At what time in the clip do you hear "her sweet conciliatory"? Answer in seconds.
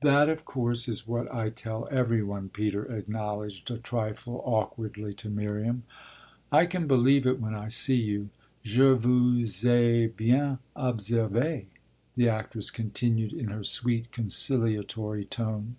13.48-15.24